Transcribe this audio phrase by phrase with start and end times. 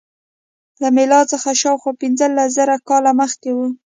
[0.81, 3.59] له میلاد څخه شاوخوا پنځلس زره کاله مخکې و.